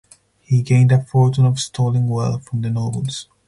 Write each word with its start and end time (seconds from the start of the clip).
He 0.39 0.63
gained 0.63 0.91
a 0.91 1.03
fortune 1.03 1.45
of 1.45 1.59
stolen 1.59 2.07
wealth 2.07 2.45
from 2.47 2.63
the 2.63 2.71
nobles. 2.71 3.27